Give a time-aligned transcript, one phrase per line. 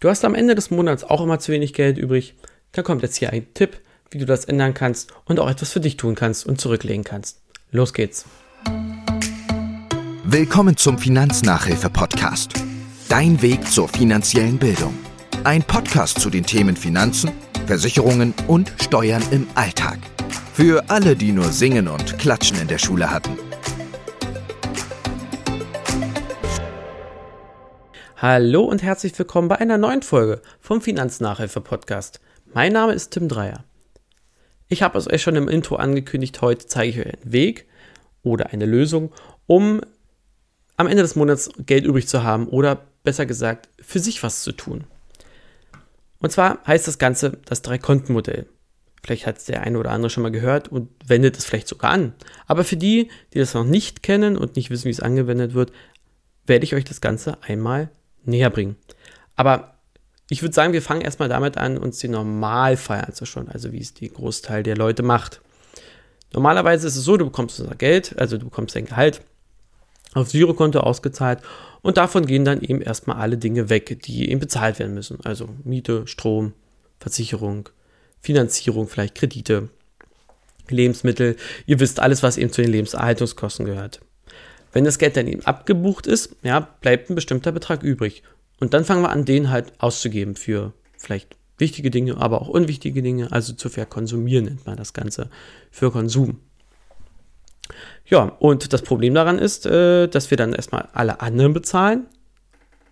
[0.00, 2.34] Du hast am Ende des Monats auch immer zu wenig Geld übrig.
[2.72, 3.78] Dann kommt jetzt hier ein Tipp,
[4.10, 7.42] wie du das ändern kannst und auch etwas für dich tun kannst und zurücklegen kannst.
[7.70, 8.24] Los geht's.
[10.24, 12.54] Willkommen zum Finanznachhilfe-Podcast.
[13.10, 14.94] Dein Weg zur finanziellen Bildung.
[15.44, 17.30] Ein Podcast zu den Themen Finanzen,
[17.66, 19.98] Versicherungen und Steuern im Alltag.
[20.54, 23.36] Für alle, die nur Singen und Klatschen in der Schule hatten.
[28.22, 32.20] Hallo und herzlich willkommen bei einer neuen Folge vom Finanznachhilfe-Podcast.
[32.52, 33.64] Mein Name ist Tim Dreier.
[34.68, 37.66] Ich habe es euch schon im Intro angekündigt, heute zeige ich euch einen Weg
[38.22, 39.10] oder eine Lösung,
[39.46, 39.80] um
[40.76, 44.52] am Ende des Monats Geld übrig zu haben oder besser gesagt für sich was zu
[44.52, 44.84] tun.
[46.18, 48.44] Und zwar heißt das Ganze das Drei-Konten-Modell.
[49.02, 51.90] Vielleicht hat es der eine oder andere schon mal gehört und wendet es vielleicht sogar
[51.90, 52.12] an.
[52.46, 55.72] Aber für die, die das noch nicht kennen und nicht wissen, wie es angewendet wird,
[56.44, 57.90] werde ich euch das Ganze einmal
[58.24, 58.76] näher bringen.
[59.36, 59.74] Aber
[60.28, 63.94] ich würde sagen, wir fangen erstmal damit an, uns den Normalfall anzuschauen, also wie es
[63.94, 65.40] die Großteil der Leute macht.
[66.32, 69.22] Normalerweise ist es so, du bekommst unser Geld, also du bekommst dein Gehalt
[70.14, 71.40] aufs Girokonto ausgezahlt
[71.82, 75.18] und davon gehen dann eben erstmal alle Dinge weg, die eben bezahlt werden müssen.
[75.24, 76.52] Also Miete, Strom,
[76.98, 77.68] Versicherung,
[78.20, 79.68] Finanzierung, vielleicht Kredite,
[80.68, 81.36] Lebensmittel.
[81.66, 84.00] Ihr wisst alles, was eben zu den Lebenserhaltungskosten gehört.
[84.72, 88.22] Wenn das Geld dann eben abgebucht ist, ja, bleibt ein bestimmter Betrag übrig.
[88.60, 93.02] Und dann fangen wir an, den halt auszugeben für vielleicht wichtige Dinge, aber auch unwichtige
[93.02, 95.30] Dinge, also zu verkonsumieren nennt man das Ganze,
[95.70, 96.40] für Konsum.
[98.06, 102.06] Ja, und das Problem daran ist, äh, dass wir dann erstmal alle anderen bezahlen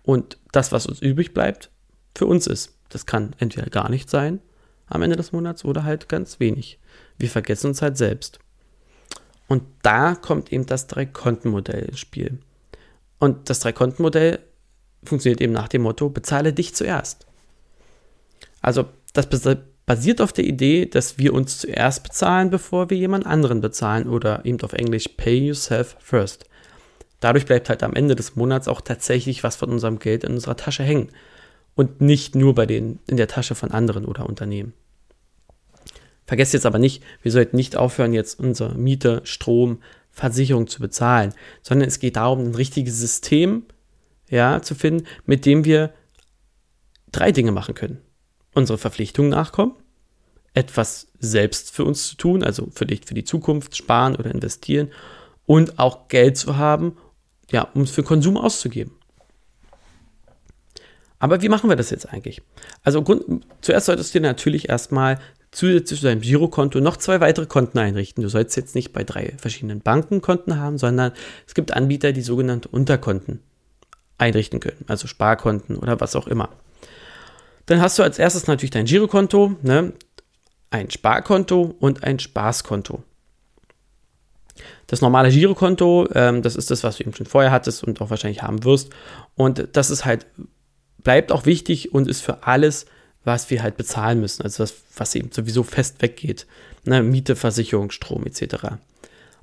[0.03, 1.71] und das, was uns übrig bleibt,
[2.15, 2.75] für uns ist.
[2.89, 4.39] Das kann entweder gar nicht sein
[4.87, 6.79] am Ende des Monats oder halt ganz wenig.
[7.17, 8.39] Wir vergessen uns halt selbst.
[9.49, 12.39] Und da kommt eben das Drei-Konten-Modell ins Spiel.
[13.17, 14.39] Und das Drei-Konten-Modell
[15.03, 17.25] funktioniert eben nach dem Motto, bezahle dich zuerst.
[18.61, 19.27] Also das
[19.85, 24.45] basiert auf der Idee, dass wir uns zuerst bezahlen, bevor wir jemand anderen bezahlen oder
[24.45, 26.45] eben auf Englisch Pay Yourself First.
[27.19, 30.57] Dadurch bleibt halt am Ende des Monats auch tatsächlich was von unserem Geld in unserer
[30.57, 31.09] Tasche hängen
[31.75, 34.73] und nicht nur bei den in der Tasche von anderen oder Unternehmen.
[36.29, 39.81] Vergesst jetzt aber nicht, wir sollten nicht aufhören, jetzt unsere Miete, Strom,
[40.11, 43.63] Versicherung zu bezahlen, sondern es geht darum, ein richtiges System
[44.29, 45.91] ja, zu finden, mit dem wir
[47.11, 47.97] drei Dinge machen können.
[48.53, 49.73] Unsere Verpflichtungen nachkommen,
[50.53, 54.91] etwas selbst für uns zu tun, also vielleicht für die Zukunft sparen oder investieren
[55.47, 56.95] und auch Geld zu haben,
[57.49, 58.91] ja, um es für Konsum auszugeben.
[61.17, 62.43] Aber wie machen wir das jetzt eigentlich?
[62.83, 65.19] Also Grund, zuerst solltest du dir natürlich erstmal
[65.51, 68.23] zusätzlich zu deinem Girokonto noch zwei weitere Konten einrichten.
[68.23, 71.11] Du sollst jetzt nicht bei drei verschiedenen Banken Konten haben, sondern
[71.47, 73.41] es gibt Anbieter, die sogenannte Unterkonten
[74.17, 76.49] einrichten können, also Sparkonten oder was auch immer.
[77.65, 79.93] Dann hast du als erstes natürlich dein Girokonto, ne,
[80.71, 83.03] ein Sparkonto und ein Spaßkonto.
[84.87, 88.09] Das normale Girokonto, ähm, das ist das, was du eben schon vorher hattest und auch
[88.09, 88.91] wahrscheinlich haben wirst.
[89.35, 90.25] Und das ist halt,
[91.03, 92.85] bleibt auch wichtig und ist für alles
[93.29, 96.47] was wir halt bezahlen müssen, also was, was eben sowieso fest weggeht.
[96.83, 98.55] Ne, Miete, Versicherung, Strom etc.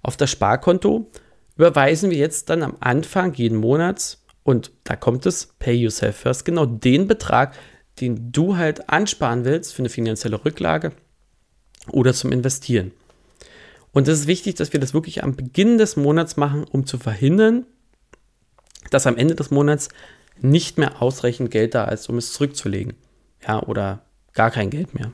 [0.02, 1.08] Auf das Sparkonto
[1.56, 6.44] überweisen wir jetzt dann am Anfang jeden Monats und da kommt es, Pay Yourself First,
[6.44, 7.54] genau den Betrag,
[8.00, 10.90] den du halt ansparen willst für eine finanzielle Rücklage
[11.92, 12.90] oder zum Investieren.
[13.92, 16.98] Und es ist wichtig, dass wir das wirklich am Beginn des Monats machen, um zu
[16.98, 17.66] verhindern,
[18.90, 19.90] dass am Ende des Monats
[20.40, 22.94] nicht mehr ausreichend Geld da ist, um es zurückzulegen
[23.46, 24.00] ja, oder
[24.32, 25.12] gar kein Geld mehr.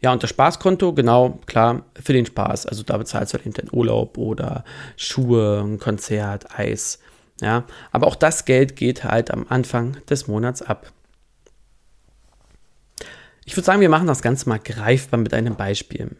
[0.00, 2.66] Ja, und das Spaßkonto, genau, klar, für den Spaß.
[2.66, 4.64] Also da bezahlst du halt eben den Urlaub oder
[4.96, 7.00] Schuhe, ein Konzert, Eis.
[7.40, 10.92] Ja, aber auch das Geld geht halt am Anfang des Monats ab.
[13.44, 16.16] Ich würde sagen, wir machen das Ganze mal greifbar mit einem Beispiel.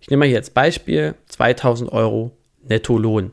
[0.00, 3.32] Ich nehme mal hier als Beispiel 2000 Euro Nettolohn.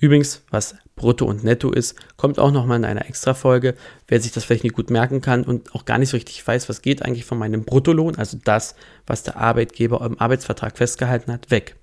[0.00, 3.74] Übrigens, was Brutto und Netto ist, kommt auch nochmal in einer Extra-Folge.
[4.06, 6.68] Wer sich das vielleicht nicht gut merken kann und auch gar nicht so richtig weiß,
[6.68, 8.76] was geht eigentlich von meinem Bruttolohn, also das,
[9.06, 11.74] was der Arbeitgeber im Arbeitsvertrag festgehalten hat, weg.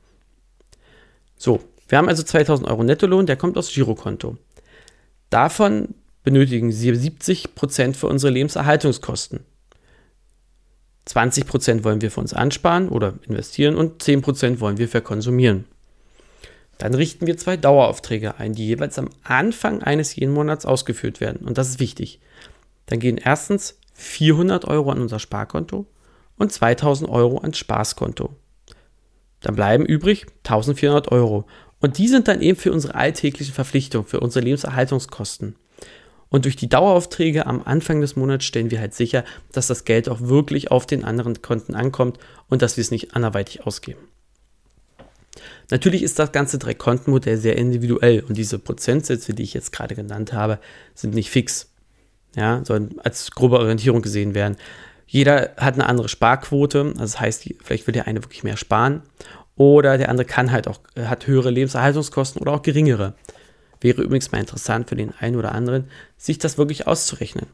[1.35, 4.37] So, wir haben also 2000 Euro Nettolohn, der kommt aus Girokonto.
[5.29, 5.93] Davon
[6.23, 9.41] benötigen Sie 70% für unsere Lebenserhaltungskosten.
[11.07, 15.65] 20% wollen wir für uns ansparen oder investieren und 10% wollen wir verkonsumieren.
[16.77, 21.47] Dann richten wir zwei Daueraufträge ein, die jeweils am Anfang eines jeden Monats ausgeführt werden.
[21.47, 22.19] Und das ist wichtig.
[22.87, 25.85] Dann gehen erstens 400 Euro an unser Sparkonto
[26.37, 28.35] und 2000 Euro ans Spaßkonto.
[29.41, 31.45] Dann bleiben übrig 1400 Euro.
[31.79, 35.55] Und die sind dann eben für unsere alltäglichen Verpflichtungen, für unsere Lebenserhaltungskosten.
[36.29, 40.09] Und durch die Daueraufträge am Anfang des Monats stellen wir halt sicher, dass das Geld
[40.09, 42.17] auch wirklich auf den anderen Konten ankommt
[42.49, 44.04] und dass wir es nicht anderweitig ausgeben.
[45.71, 50.33] Natürlich ist das ganze Drei-Konten-Modell sehr individuell und diese Prozentsätze, die ich jetzt gerade genannt
[50.33, 50.59] habe,
[50.93, 51.71] sind nicht fix.
[52.35, 54.57] Ja, sollen als grobe Orientierung gesehen werden.
[55.07, 59.03] Jeder hat eine andere Sparquote, das heißt, vielleicht will der eine wirklich mehr sparen
[59.55, 63.13] oder der andere kann halt auch, hat höhere Lebenserhaltungskosten oder auch geringere.
[63.81, 67.47] Wäre übrigens mal interessant für den einen oder anderen, sich das wirklich auszurechnen.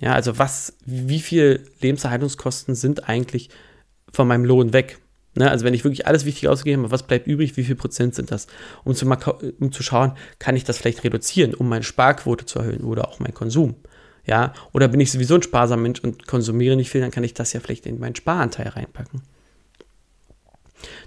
[0.00, 3.50] Ja, also was, wie viel Lebenserhaltungskosten sind eigentlich
[4.12, 4.98] von meinem Lohn weg?
[5.34, 8.16] Ne, also wenn ich wirklich alles wichtig ausgegeben habe, was bleibt übrig, wie viel Prozent
[8.16, 8.48] sind das?
[8.84, 9.06] Um zu,
[9.60, 13.20] um zu schauen, kann ich das vielleicht reduzieren, um meine Sparquote zu erhöhen oder auch
[13.20, 13.76] meinen Konsum?
[14.26, 17.34] Ja, oder bin ich sowieso ein sparsamer Mensch und konsumiere nicht viel, dann kann ich
[17.34, 19.22] das ja vielleicht in meinen Sparanteil reinpacken.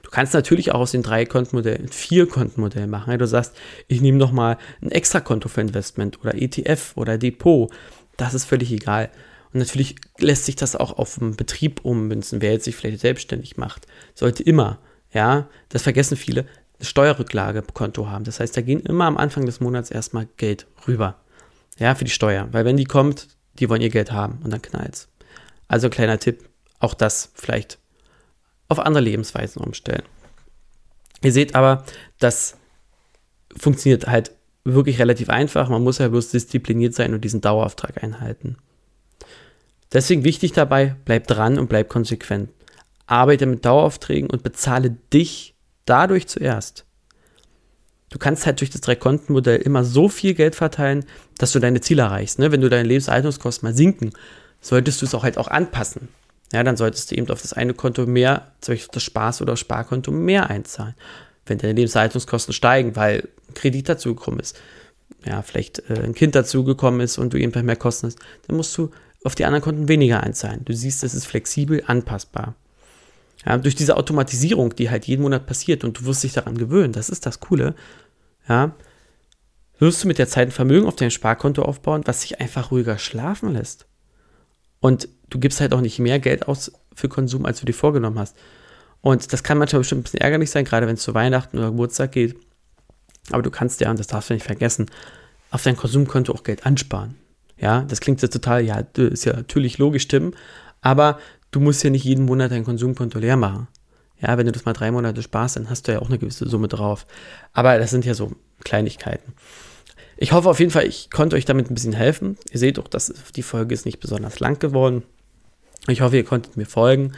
[0.03, 3.17] Du kannst natürlich auch aus den drei Kontenmodell ein vier Kontenmodell machen.
[3.17, 3.55] Du sagst,
[3.87, 7.71] ich nehme noch mal ein extra Konto für Investment oder ETF oder Depot.
[8.17, 9.09] Das ist völlig egal.
[9.53, 13.57] Und natürlich lässt sich das auch auf den Betrieb ummünzen, wer jetzt sich vielleicht selbstständig
[13.57, 13.85] macht.
[14.15, 14.79] Sollte immer,
[15.11, 16.45] ja, das vergessen viele,
[16.79, 18.23] ein Steuerrücklagekonto haben.
[18.23, 21.21] Das heißt, da gehen immer am Anfang des Monats erstmal Geld rüber.
[21.77, 22.47] Ja, für die Steuer.
[22.51, 23.27] Weil wenn die kommt,
[23.59, 25.07] die wollen ihr Geld haben und dann knallt's.
[25.67, 27.77] Also kleiner Tipp, auch das vielleicht
[28.67, 30.03] auf andere Lebensweisen umstellen.
[31.21, 31.85] Ihr seht aber,
[32.19, 32.57] das
[33.55, 34.31] funktioniert halt
[34.63, 35.69] wirklich relativ einfach.
[35.69, 38.57] Man muss ja bloß diszipliniert sein und diesen Dauerauftrag einhalten.
[39.93, 42.49] Deswegen wichtig dabei, bleib dran und bleib konsequent.
[43.05, 45.55] Arbeite mit Daueraufträgen und bezahle dich
[45.85, 46.85] dadurch zuerst.
[48.09, 51.05] Du kannst halt durch das Drei-Konten-Modell immer so viel Geld verteilen,
[51.37, 52.39] dass du deine Ziele erreichst.
[52.39, 52.51] Ne?
[52.51, 54.11] Wenn du deine Lebenserhaltungskosten mal sinken,
[54.61, 56.09] solltest du es auch halt auch anpassen.
[56.53, 59.57] Ja, dann solltest du eben auf das eine Konto mehr, zum Beispiel das Spaß- oder
[59.57, 60.93] Sparkonto mehr einzahlen.
[61.45, 64.59] Wenn deine Lebenshaltungskosten steigen, weil ein Kredit dazugekommen ist,
[65.25, 68.77] ja, vielleicht äh, ein Kind dazugekommen ist und du eben mehr Kosten hast, dann musst
[68.77, 68.91] du
[69.23, 70.65] auf die anderen Konten weniger einzahlen.
[70.65, 72.55] Du siehst, es ist flexibel anpassbar.
[73.45, 76.93] Ja, durch diese Automatisierung, die halt jeden Monat passiert und du wirst dich daran gewöhnen,
[76.93, 77.75] das ist das Coole,
[78.47, 78.73] ja,
[79.79, 82.97] wirst du mit der Zeit ein Vermögen auf dein Sparkonto aufbauen, was sich einfach ruhiger
[82.97, 83.85] schlafen lässt.
[84.79, 88.19] Und du gibst halt auch nicht mehr Geld aus für Konsum, als du dir vorgenommen
[88.19, 88.37] hast.
[89.01, 91.71] Und das kann manchmal bestimmt ein bisschen ärgerlich sein, gerade wenn es zu Weihnachten oder
[91.71, 92.37] Geburtstag geht.
[93.31, 94.89] Aber du kannst ja, und das darfst du nicht vergessen,
[95.51, 97.15] auf dein Konsumkonto auch Geld ansparen.
[97.63, 100.33] Ja, das klingt jetzt total, ja, ist ja natürlich logisch, Tim,
[100.81, 101.17] aber
[101.51, 103.69] du musst ja nicht jeden Monat dein Konsumkonto leer machen.
[104.19, 106.49] Ja, wenn du das mal drei Monate sparst, dann hast du ja auch eine gewisse
[106.49, 107.05] Summe drauf.
[107.53, 108.33] Aber das sind ja so
[108.65, 109.31] Kleinigkeiten.
[110.17, 112.37] Ich hoffe auf jeden Fall, ich konnte euch damit ein bisschen helfen.
[112.51, 115.03] Ihr seht auch, dass die Folge ist nicht besonders lang geworden.
[115.87, 117.13] Ich hoffe, ihr konntet mir folgen.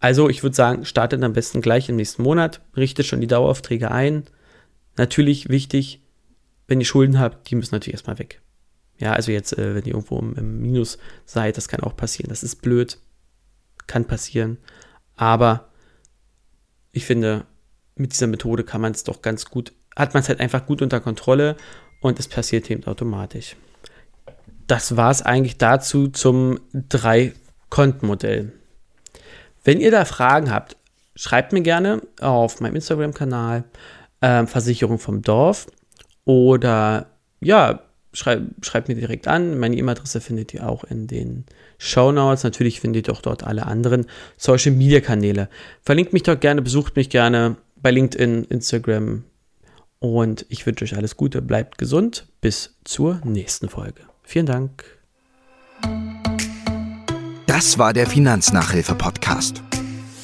[0.00, 3.90] Also, ich würde sagen, startet am besten gleich im nächsten Monat, richtet schon die Daueraufträge
[3.90, 4.24] ein.
[4.98, 6.02] Natürlich wichtig,
[6.66, 8.42] wenn ihr Schulden habt, die müssen natürlich erstmal weg.
[8.98, 12.28] Ja, also jetzt, äh, wenn ihr irgendwo im, im Minus seid, das kann auch passieren.
[12.28, 12.98] Das ist blöd,
[13.86, 14.58] kann passieren.
[15.16, 15.68] Aber
[16.92, 17.46] ich finde,
[17.94, 20.82] mit dieser Methode kann man es doch ganz gut, hat man es halt einfach gut
[20.82, 21.56] unter Kontrolle
[22.00, 23.56] und es passiert eben automatisch.
[24.66, 28.52] Das war es eigentlich dazu zum Drei-Konten-Modell.
[29.64, 30.76] Wenn ihr da Fragen habt,
[31.14, 33.64] schreibt mir gerne auf meinem Instagram-Kanal
[34.20, 35.66] äh, Versicherung vom Dorf
[36.24, 37.06] oder
[37.40, 37.80] ja,
[38.12, 39.58] schreibt schreib mir direkt an.
[39.58, 41.44] Meine E-Mail-Adresse findet ihr auch in den
[41.78, 42.44] Show Notes.
[42.44, 44.06] Natürlich findet ihr auch dort alle anderen
[44.36, 45.48] Social-Media-Kanäle.
[45.82, 49.24] Verlinkt mich dort gerne, besucht mich gerne bei LinkedIn, Instagram,
[50.00, 52.26] und ich wünsche euch alles Gute, bleibt gesund.
[52.40, 54.02] Bis zur nächsten Folge.
[54.22, 54.84] Vielen Dank.
[57.46, 59.62] Das war der Finanznachhilfe-Podcast.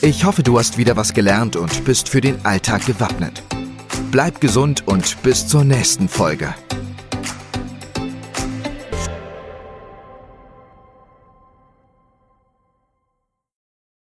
[0.00, 3.42] Ich hoffe, du hast wieder was gelernt und bist für den Alltag gewappnet.
[4.12, 6.54] Bleib gesund und bis zur nächsten Folge.